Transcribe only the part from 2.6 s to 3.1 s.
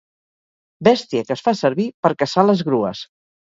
grues.